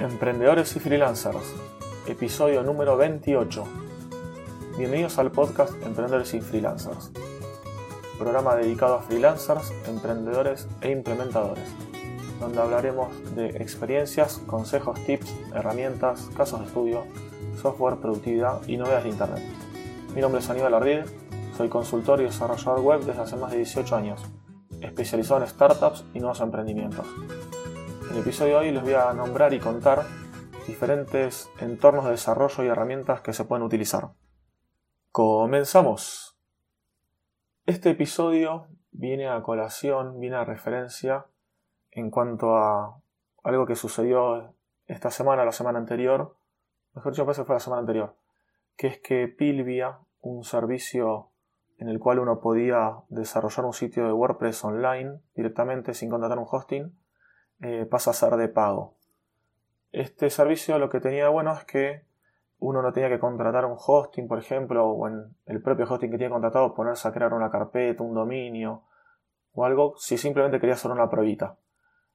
[0.00, 1.56] Emprendedores y freelancers,
[2.06, 3.64] episodio número 28.
[4.78, 7.10] Bienvenidos al podcast Emprendedores y Freelancers,
[8.16, 11.64] programa dedicado a freelancers, emprendedores e implementadores,
[12.38, 17.02] donde hablaremos de experiencias, consejos, tips, herramientas, casos de estudio,
[17.60, 19.42] software, productividad y novedades de Internet.
[20.14, 21.06] Mi nombre es Aníbal Ardide,
[21.56, 24.22] soy consultor y desarrollador web desde hace más de 18 años,
[24.80, 27.04] especializado en startups y nuevos emprendimientos.
[28.18, 30.02] El episodio de hoy les voy a nombrar y contar
[30.66, 34.08] diferentes entornos de desarrollo y herramientas que se pueden utilizar.
[35.12, 36.36] Comenzamos.
[37.64, 41.26] Este episodio viene a colación, viene a referencia
[41.92, 43.00] en cuanto a
[43.44, 44.52] algo que sucedió
[44.88, 46.34] esta semana, la semana anterior,
[46.96, 48.16] mejor dicho, parece que fue la semana anterior,
[48.76, 51.28] que es que Pilvia, un servicio
[51.78, 56.46] en el cual uno podía desarrollar un sitio de WordPress online directamente sin contratar un
[56.50, 56.97] hosting,
[57.60, 58.94] eh, pasa a ser de pago.
[59.92, 62.04] Este servicio lo que tenía bueno es que
[62.60, 66.18] uno no tenía que contratar un hosting, por ejemplo, o en el propio hosting que
[66.18, 68.82] tiene contratado ponerse a crear una carpeta, un dominio
[69.52, 71.56] o algo, si simplemente quería hacer una pruebita.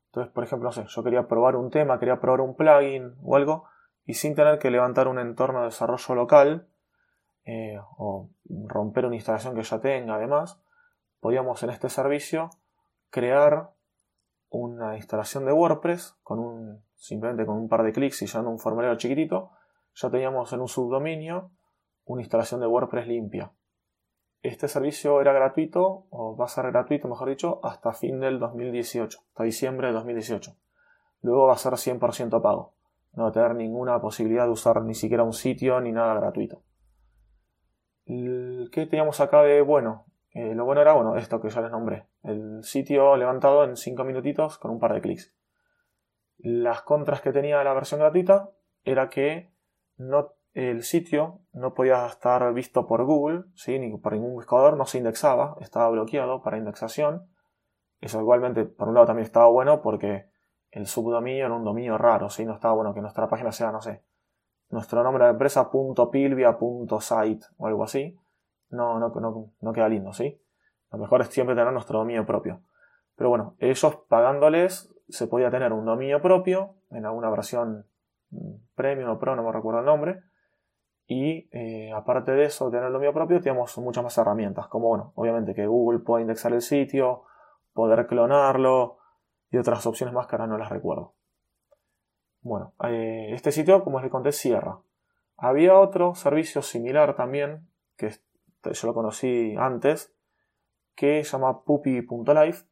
[0.08, 3.36] Entonces, por ejemplo, no sé, yo quería probar un tema, quería probar un plugin o
[3.36, 3.66] algo,
[4.06, 6.68] y sin tener que levantar un entorno de desarrollo local
[7.46, 8.30] eh, o
[8.68, 10.62] romper una instalación que ya tenga, además,
[11.20, 12.50] podíamos en este servicio
[13.10, 13.72] crear
[14.54, 18.60] una instalación de WordPress con un, simplemente con un par de clics y llenando un
[18.60, 19.52] formulario chiquitito,
[19.96, 21.52] ya teníamos en un subdominio
[22.06, 23.52] una instalación de WordPress limpia.
[24.44, 29.20] Este servicio era gratuito, o va a ser gratuito, mejor dicho, hasta fin del 2018,
[29.30, 30.56] hasta diciembre de 2018.
[31.22, 32.76] Luego va a ser 100% pago.
[33.14, 36.62] No va a tener ninguna posibilidad de usar ni siquiera un sitio ni nada gratuito.
[38.06, 40.06] ¿Qué teníamos acá de bueno?
[40.32, 42.06] Eh, lo bueno era, bueno, esto que ya les nombré.
[42.24, 45.36] El sitio levantado en 5 minutitos con un par de clics.
[46.38, 48.50] Las contras que tenía la versión gratuita
[48.84, 49.54] era que
[49.98, 53.78] no, el sitio no podía estar visto por Google, ¿sí?
[53.80, 57.30] ni por ningún buscador, no se indexaba, estaba bloqueado para indexación.
[58.00, 60.30] Eso igualmente, por un lado, también estaba bueno porque
[60.72, 62.46] el subdominio era un dominio raro, ¿sí?
[62.46, 64.04] no estaba bueno que nuestra página sea, no sé,
[64.70, 68.18] nuestro nombre de empresa .pilvia.site o algo así
[68.74, 70.42] no, no, no, queda lindo, ¿sí?
[70.94, 72.62] Lo mejor es siempre tener nuestro dominio propio.
[73.16, 77.88] Pero bueno, ellos pagándoles se podía tener un dominio propio en alguna versión
[78.30, 80.22] mm, premium o pro, no me recuerdo el nombre.
[81.08, 85.12] Y eh, aparte de eso, tener el dominio propio, tenemos muchas más herramientas, como bueno,
[85.16, 87.24] obviamente que Google puede indexar el sitio,
[87.74, 89.00] poder clonarlo
[89.50, 91.16] y otras opciones más que ahora no las recuerdo.
[92.42, 94.78] Bueno, eh, este sitio, como les conté, cierra.
[95.38, 97.68] Había otro servicio similar también,
[97.98, 98.12] que
[98.64, 100.13] yo lo conocí antes,
[100.96, 102.66] que se llama puppy.life,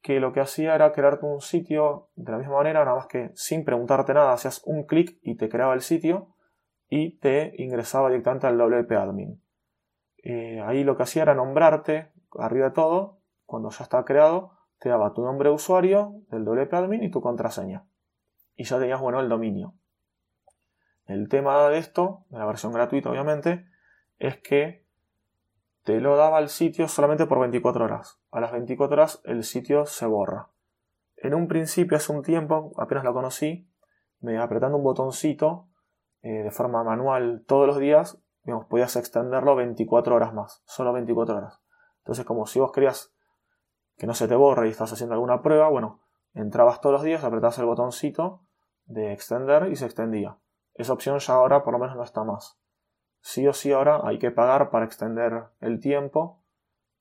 [0.00, 3.30] que lo que hacía era crearte un sitio de la misma manera, nada más que
[3.34, 6.34] sin preguntarte nada, hacías un clic y te creaba el sitio
[6.88, 9.42] y te ingresaba directamente al WP Admin.
[10.22, 14.88] Eh, ahí lo que hacía era nombrarte arriba de todo, cuando ya estaba creado, te
[14.88, 17.86] daba tu nombre de usuario del WP Admin y tu contraseña.
[18.54, 19.74] Y ya tenías bueno el dominio.
[21.06, 23.66] El tema de esto, de la versión gratuita obviamente,
[24.18, 24.86] es que
[25.88, 28.20] te lo daba el sitio solamente por 24 horas.
[28.30, 30.50] A las 24 horas el sitio se borra.
[31.16, 33.66] En un principio, hace un tiempo, apenas lo conocí,
[34.20, 35.66] me apretando un botoncito
[36.20, 38.18] eh, de forma manual todos los días,
[38.68, 41.62] podías extenderlo 24 horas más, solo 24 horas.
[42.00, 43.14] Entonces, como si vos querías
[43.96, 46.02] que no se te borre y estás haciendo alguna prueba, bueno,
[46.34, 48.42] entrabas todos los días, apretabas el botoncito
[48.84, 50.36] de extender y se extendía.
[50.74, 52.58] Esa opción ya ahora por lo menos no está más
[53.28, 56.40] sí o sí ahora hay que pagar para extender el tiempo,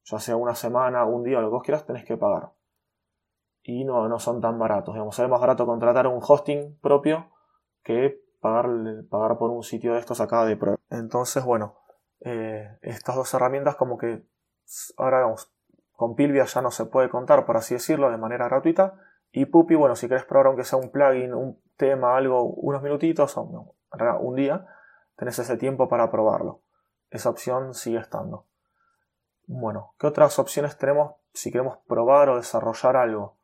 [0.04, 2.52] ya sea una semana, un día, lo que vos quieras, tenés que pagar.
[3.64, 4.94] Y no, no son tan baratos.
[4.94, 7.30] Digamos, es más barato contratar un hosting propio
[7.82, 8.68] que pagar,
[9.10, 10.78] pagar por un sitio de estos acá de prueba.
[10.90, 11.78] Entonces, bueno,
[12.20, 14.28] eh, estas dos herramientas como que
[14.98, 15.54] ahora vamos,
[15.94, 18.96] con Pilvia ya no se puede contar, por así decirlo, de manera gratuita.
[19.32, 23.38] Y Puppy, bueno, si querés probar aunque sea un plugin, un tema, algo, unos minutitos
[23.38, 23.76] o
[24.20, 24.68] un día,
[25.18, 26.62] tenés ese tiempo para probarlo.
[27.10, 28.46] Esa opción sigue estando.
[29.46, 33.38] Bueno, ¿qué otras opciones tenemos si queremos probar o desarrollar algo?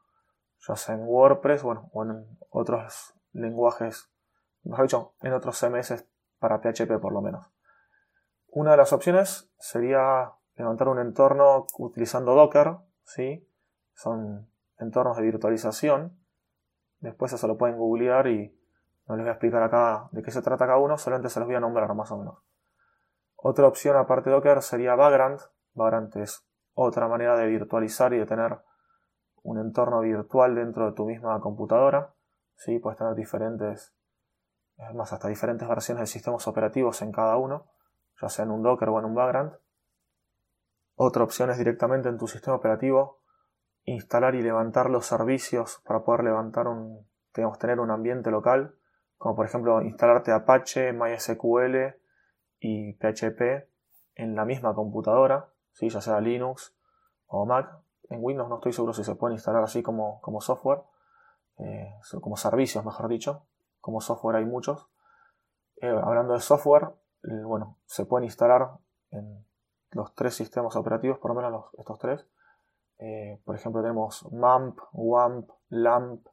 [0.68, 4.10] Ya sea en WordPress, bueno, o en otros lenguajes,
[4.64, 6.06] mejor dicho, en otros CMS
[6.40, 7.52] para PHP por lo menos.
[8.48, 13.50] Una de las opciones sería levantar un entorno utilizando Docker, ¿sí?
[13.94, 16.18] Son entornos de virtualización.
[17.00, 18.56] Después eso lo pueden googlear y
[19.08, 21.48] no les voy a explicar acá de qué se trata cada uno, solamente se los
[21.48, 22.38] voy a nombrar más o menos.
[23.36, 25.42] Otra opción aparte de Docker sería Vagrant.
[25.74, 28.60] Vagrant es otra manera de virtualizar y de tener
[29.44, 32.14] un entorno virtual dentro de tu misma computadora.
[32.56, 32.80] ¿sí?
[32.80, 33.94] puedes tener diferentes,
[34.94, 37.68] más hasta diferentes versiones de sistemas operativos en cada uno,
[38.22, 39.54] ya sea en un Docker o en un Vagrant.
[40.96, 43.20] Otra opción es directamente en tu sistema operativo
[43.86, 48.76] instalar y levantar los servicios para poder levantar un, digamos, tener un ambiente local,
[49.18, 51.96] como por ejemplo instalarte Apache, MySQL
[52.60, 53.68] y PHP
[54.16, 55.90] en la misma computadora, ¿sí?
[55.90, 56.76] ya sea Linux
[57.28, 57.70] o Mac.
[58.10, 60.82] En Windows no estoy seguro si se pueden instalar así como, como software,
[61.58, 63.48] eh, como servicios, mejor dicho.
[63.80, 64.88] Como software hay muchos.
[65.78, 66.90] Eh, hablando de software,
[67.24, 68.72] bueno, se pueden instalar
[69.10, 69.46] en
[69.92, 72.28] los tres sistemas operativos, por lo menos estos tres.
[73.00, 76.28] Eh, por ejemplo, tenemos MAMP, WAMP, LAMP.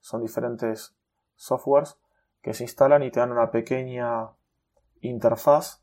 [0.00, 0.96] son diferentes
[1.36, 1.98] softwares
[2.40, 4.30] que se instalan y te dan una pequeña
[5.00, 5.82] interfaz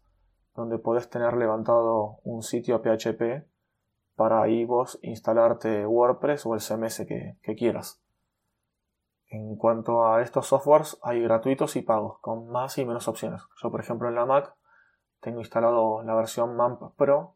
[0.55, 3.47] donde podés tener levantado un sitio PHP
[4.19, 8.01] para ahí vos instalarte WordPress o el CMS que, quieras.
[9.27, 13.41] En cuanto a estos softwares, hay gratuitos y pagos, con más y menos opciones.
[13.63, 14.53] Yo, por ejemplo, en la Mac
[15.21, 17.35] tengo instalado la versión MAMP Pro,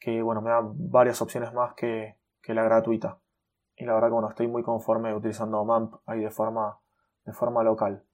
[0.00, 2.16] que bueno, me da varias opciones más que,
[2.48, 3.20] la gratuita.
[3.76, 6.80] Y la verdad que bueno, estoy muy conforme utilizando MAMP ahí de forma,
[7.26, 8.04] de forma local.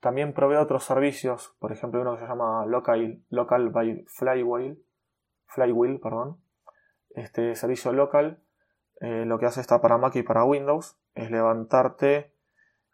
[0.00, 4.82] También provee otros servicios, por ejemplo, uno que se llama Local, local by Flywheel,
[5.46, 6.40] Flywheel, perdón,
[7.10, 8.40] este servicio local
[9.00, 12.32] eh, lo que hace está para Mac y para Windows es levantarte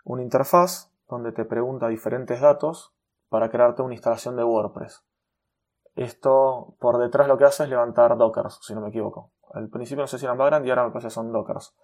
[0.04, 2.94] una interfaz donde te pregunta diferentes datos
[3.28, 5.04] para crearte una instalación de WordPress.
[5.96, 9.30] Esto por detrás lo que hace es levantar dockers, si no me equivoco.
[9.52, 11.74] Al principio no sé si eran Vagrant y ahora me parece que son dockers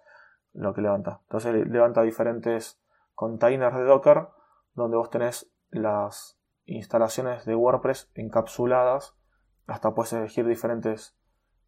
[0.53, 1.21] lo que levanta.
[1.23, 2.80] Entonces levanta diferentes
[3.15, 4.27] containers de Docker
[4.73, 9.15] donde vos tenés las instalaciones de WordPress encapsuladas.
[9.67, 11.17] Hasta puedes elegir diferentes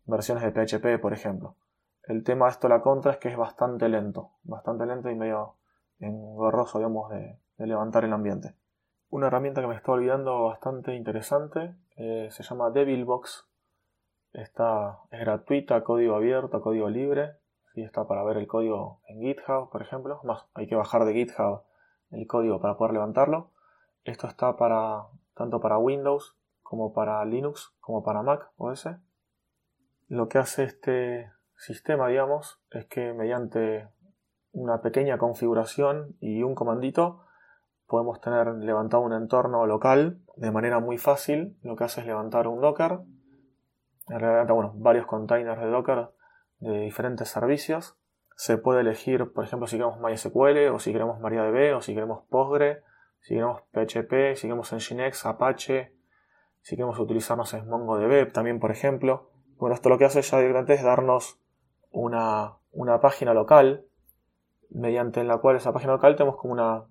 [0.06, 1.56] versiones de PHP, por ejemplo.
[2.04, 5.56] El tema de esto, la contra, es que es bastante lento, bastante lento y medio
[6.00, 8.56] engorroso, digamos, de, levantar el ambiente.
[9.10, 13.48] Una herramienta que me estoy olvidando bastante interesante eh, se llama Devilbox.
[14.34, 17.38] Está, es gratuita, código abierto, código libre.
[17.76, 20.20] Y Está para ver el código en GitHub, por ejemplo.
[20.24, 21.64] Más, hay que bajar de GitHub
[22.12, 23.52] el código para poder levantarlo.
[24.04, 28.88] Esto está para tanto para Windows como para Linux como para Mac OS
[30.14, 33.90] lo que hace este sistema, digamos, es que mediante
[34.52, 37.26] una pequeña configuración y un comandito
[37.88, 41.58] podemos tener levantado un entorno local de manera muy fácil.
[41.64, 43.00] Lo que hace es levantar un Docker,
[44.08, 46.10] levanta bueno, varios containers de Docker
[46.64, 47.98] de diferentes servicios.
[48.36, 52.24] Se puede elegir, por ejemplo, si queremos MySQL o si queremos MariaDB o si queremos
[52.30, 52.84] Postgre,
[53.20, 55.94] si queremos PHP, si queremos Nginx, Apache,
[56.62, 59.30] si queremos utilizarnos en MongoDB también, por ejemplo.
[59.58, 61.40] Bueno, esto lo que hace ya directamente es darnos
[61.92, 62.58] una,
[63.02, 63.86] página local,
[64.70, 66.86] mediante la cual esa página local tenemos como una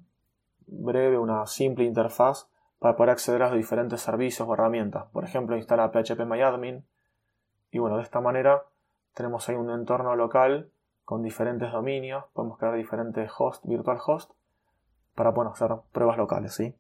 [0.67, 2.49] breve, una simple interfaz
[2.79, 5.07] para poder acceder a los diferentes servicios o herramientas.
[5.13, 6.85] Por ejemplo, instalar phpMyAdmin.
[7.71, 8.63] Y bueno, de esta manera
[9.15, 10.71] tenemos ahí un entorno local
[11.05, 12.25] con diferentes dominios.
[12.33, 14.33] Podemos crear diferentes hosts, virtual host,
[15.15, 16.55] para hacer pruebas locales.
[16.55, 16.75] ¿sí?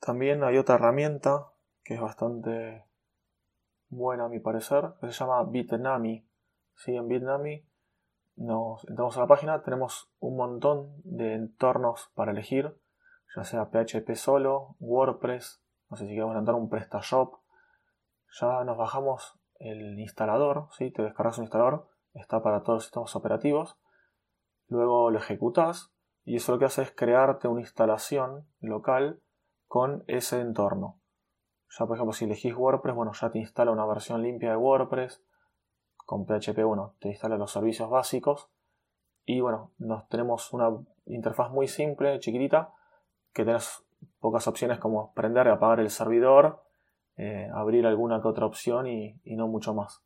[0.00, 1.48] También hay otra herramienta
[1.84, 2.84] que es bastante
[3.88, 6.26] buena a mi parecer, que se llama Bitnami.
[6.76, 6.94] ¿Sí?
[6.94, 7.64] En Bitnami
[8.36, 12.78] nos entramos a la página, tenemos un montón de entornos para elegir,
[13.34, 17.34] ya sea PHP solo, WordPress, no sé si queremos entrar un PrestaShop.
[18.40, 20.90] Ya nos bajamos el instalador, ¿sí?
[20.90, 23.78] te descargas un instalador, está para todos los sistemas operativos.
[24.68, 25.92] Luego lo ejecutas
[26.24, 29.22] y eso lo que hace es crearte una instalación local
[29.66, 31.00] con ese entorno.
[31.70, 35.22] Ya, por ejemplo, si elegís WordPress, bueno, ya te instala una versión limpia de WordPress.
[36.06, 38.50] Con PHP, bueno, te instala los servicios básicos.
[39.24, 40.70] Y bueno, nos tenemos una
[41.04, 42.72] interfaz muy simple, chiquitita,
[43.34, 43.84] que tenés
[44.18, 46.62] pocas opciones como prender y apagar el servidor,
[47.18, 50.02] eh, abrir alguna que otra opción y, no mucho más.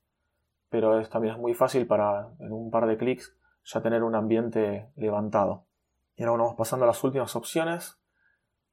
[0.70, 4.14] Pero es, también es muy fácil para en un par de clics ya tener un
[4.14, 5.66] ambiente levantado.
[6.16, 8.00] Y ahora vamos pasando a las últimas opciones.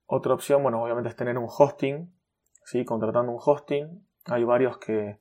[0.06, 2.12] Otra opción, bueno, obviamente es tener un hosting
[2.64, 2.86] ¿sí?
[2.86, 4.08] contratando un hosting.
[4.26, 5.20] Hay varios que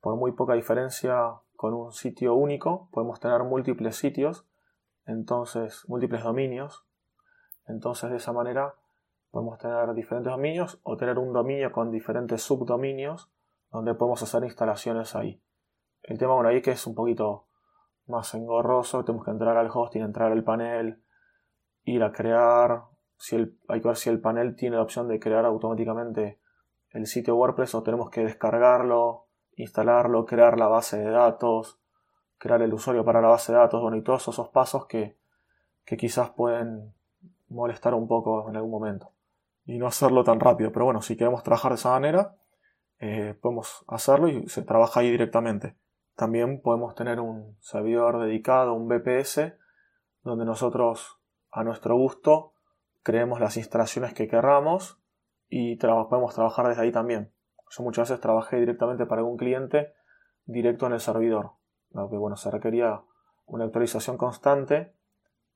[0.00, 1.16] por muy poca diferencia
[1.56, 4.46] con un sitio único podemos tener múltiples sitios,
[5.04, 6.86] entonces múltiples dominios.
[7.66, 8.74] Entonces de esa manera
[9.30, 13.30] podemos tener diferentes dominios o tener un dominio con diferentes subdominios
[13.70, 15.42] donde podemos hacer instalaciones ahí.
[16.02, 17.46] El tema bueno ahí que es un poquito
[18.06, 21.02] más engorroso, tenemos que entrar al hosting, entrar al panel,
[21.84, 22.84] ir a crear,
[23.16, 26.40] si el, hay que ver si el panel tiene la opción de crear automáticamente
[26.90, 31.80] el sitio WordPress o tenemos que descargarlo, instalarlo, crear la base de datos,
[32.38, 35.18] crear el usuario para la base de datos, bueno, y todos esos pasos que,
[35.84, 36.94] que quizás pueden
[37.48, 39.15] molestar un poco en algún momento
[39.66, 40.72] y no hacerlo tan rápido.
[40.72, 42.36] Pero bueno, si queremos trabajar de esa manera,
[42.98, 45.76] eh, podemos hacerlo y se trabaja ahí directamente.
[46.14, 49.54] También podemos tener un servidor dedicado, un VPS,
[50.22, 51.18] donde nosotros
[51.50, 52.54] a nuestro gusto
[53.02, 54.98] creemos las instalaciones que querramos
[55.48, 57.32] y podemos trabajar desde ahí también.
[57.70, 59.92] Yo muchas veces trabajé directamente para algún cliente
[60.44, 61.52] directo en el servidor,
[61.94, 63.02] aunque bueno, se requería
[63.46, 64.94] una actualización constante,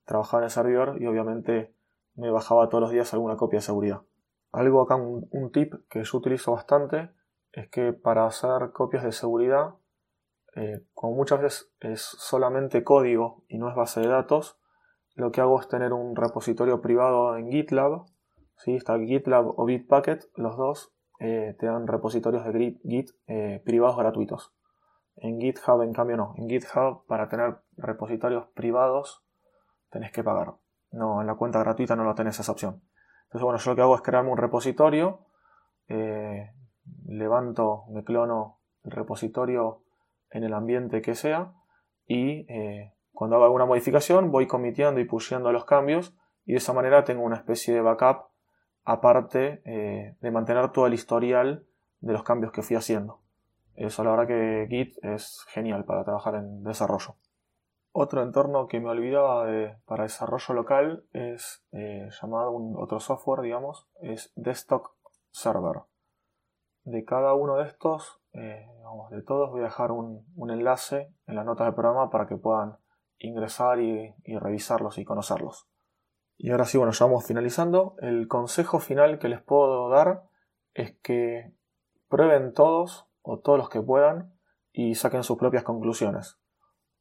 [0.04, 1.74] trabajaba en el servidor y obviamente
[2.14, 4.02] me bajaba todos los días alguna copia de seguridad.
[4.52, 7.10] Algo acá, un, tip que yo utilizo bastante,
[7.52, 9.74] es que para hacer copias de seguridad,
[10.56, 14.58] eh, como muchas veces es solamente código y no es base de datos,
[15.14, 18.06] lo que hago es tener un repositorio privado en GitLab.
[18.56, 18.74] ¿sí?
[18.74, 24.54] Está GitLab o Bitbucket, los dos eh, te dan repositorios de Git, eh, privados gratuitos.
[25.16, 26.34] En GitHub, en cambio, no.
[26.38, 29.22] En GitHub, para tener repositorios privados,
[29.90, 30.54] tenés que pagar.
[30.92, 32.82] No, en la cuenta gratuita no lo tenés esa opción.
[33.24, 35.20] Entonces, bueno, yo lo que hago es crearme un repositorio,
[35.88, 36.52] eh,
[37.06, 39.82] levanto, me clono el repositorio
[40.30, 41.52] en el ambiente que sea
[42.06, 42.46] y
[43.12, 46.14] cuando hago alguna modificación voy comitiendo y pusheando los cambios
[46.46, 48.30] y de esa manera tengo una especie de backup
[48.84, 51.66] aparte eh, de mantener todo el historial
[52.00, 53.20] de los cambios que fui haciendo.
[53.74, 57.14] Eso la verdad que Git es genial para trabajar en desarrollo.
[57.92, 59.46] Otro entorno que me olvidaba
[59.84, 64.86] para desarrollo local es eh, llamado otro software, digamos, es Desktop
[65.30, 65.82] Server.
[66.84, 68.68] De cada uno de estos, eh,
[69.10, 72.36] de todos, voy a dejar un, un enlace en las notas del programa para que
[72.36, 72.78] puedan
[73.20, 75.68] ingresar y, revisarlos y conocerlos.
[76.36, 77.94] Y ahora sí, bueno, ya vamos finalizando.
[78.00, 80.24] El consejo final que les puedo dar
[80.74, 81.52] es que
[82.08, 84.34] prueben todos o todos los que puedan
[84.72, 86.39] y saquen sus propias conclusiones.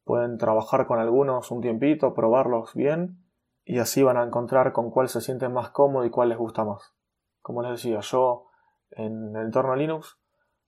[0.10, 3.24] Pueden trabajar con algunos un tiempito, probarlos bien
[3.64, 6.66] y así van a encontrar con cuál se sienten más cómodo y cuál les gusta
[6.66, 6.96] más.
[7.44, 8.48] Como les decía, yo
[8.90, 10.20] en el entorno Linux,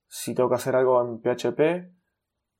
[0.06, 1.92] si tengo que hacer algo en PHP,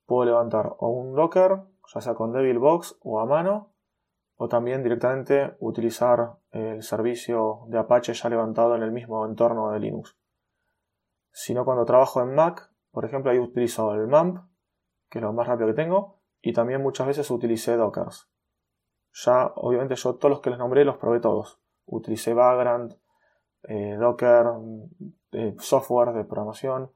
[0.06, 1.62] puedo levantar o un Docker
[1.94, 3.74] ya sea con DevilBox o a mano,
[4.34, 9.78] o también directamente utilizar el servicio de Apache ya levantado en el mismo entorno de
[9.78, 10.18] Linux.
[11.30, 14.40] Si no, cuando trabajo en Mac, por ejemplo, ahí utilizo el MAMP,
[15.08, 18.28] que es lo más rápido que tengo, y también muchas veces utilicé Dockers.
[19.24, 21.60] Ya, obviamente, yo todos los que les nombré los probé todos.
[21.86, 22.94] Utilicé Vagrant,
[23.64, 24.46] eh, Docker,
[25.32, 26.90] eh, software de programación.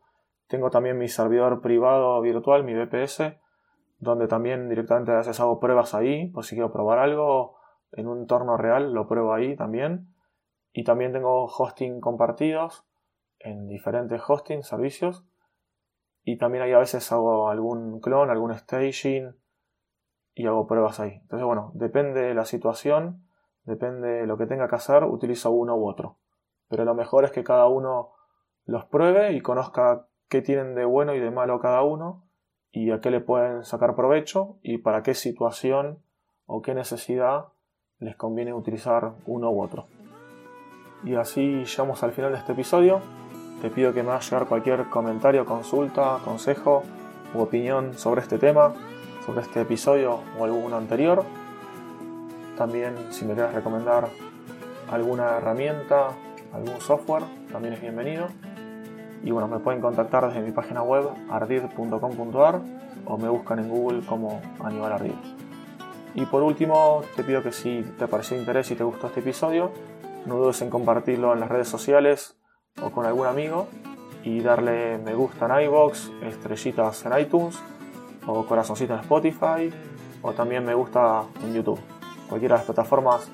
[0.49, 3.39] Tengo también mi servidor privado virtual, mi VPS,
[3.99, 7.57] donde también directamente a veces hago pruebas ahí, por si quiero probar algo
[7.93, 10.13] en un entorno real, lo pruebo ahí también.
[10.73, 12.85] Y también tengo hosting compartidos
[13.39, 15.25] en diferentes hosting servicios.
[16.29, 19.37] Y también ahí a veces hago algún clon, algún staging
[20.35, 21.21] y hago pruebas ahí.
[21.23, 23.23] Entonces, bueno, depende de la situación,
[23.63, 26.17] depende de lo que tenga que hacer, utilizo uno u otro.
[26.69, 28.11] Pero lo mejor es que cada uno
[28.65, 32.25] los pruebe y conozca qué tienen de bueno y de malo cada uno
[32.73, 36.03] y a qué le pueden sacar provecho y para qué situación
[36.45, 37.53] o qué necesidad
[38.01, 39.87] les conviene utilizar uno u otro.
[41.05, 43.01] Y así llegamos al final de este episodio.
[43.61, 46.83] Te pido que me hagas llegar cualquier comentario, consulta, consejo
[47.35, 48.75] u opinión sobre este tema,
[49.25, 51.25] sobre este episodio o alguno anterior.
[52.59, 54.09] También si me quieres recomendar
[54.91, 56.09] alguna herramienta,
[56.53, 58.29] algún software, también es bienvenido.
[59.25, 62.61] Y bueno, me pueden contactar desde mi página web ardid.com.ar
[63.07, 65.13] o me buscan en Google como Aníbal Ardid.
[66.15, 69.21] Y por último, te pido que si te pareció de interés y te gustó este
[69.21, 69.71] episodio,
[70.27, 72.36] no dudes en compartirlo en las redes sociales
[72.83, 73.69] o con algún amigo
[74.23, 77.59] y darle me gusta en iBox, estrellitas en iTunes
[78.27, 79.73] o corazoncito en Spotify
[80.23, 81.81] o también me gusta en YouTube.
[82.29, 83.31] Cualquiera de las plataformas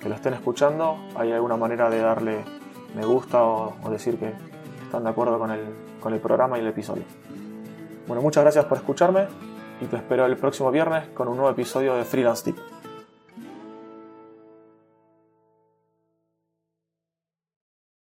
[0.00, 2.44] que lo estén escuchando, hay alguna manera de darle
[2.94, 4.32] me gusta o decir que
[4.84, 5.60] están de acuerdo con el,
[6.00, 7.04] con el programa y el episodio.
[8.06, 9.26] Bueno, muchas gracias por escucharme
[9.80, 12.73] y te espero el próximo viernes con un nuevo episodio de Freelance Tip.